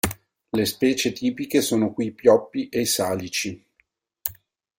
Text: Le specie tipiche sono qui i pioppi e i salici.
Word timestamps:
Le 0.53 0.65
specie 0.65 1.11
tipiche 1.13 1.61
sono 1.61 1.93
qui 1.93 2.07
i 2.07 2.11
pioppi 2.11 2.69
e 2.69 2.81
i 2.81 2.85
salici. 2.87 3.63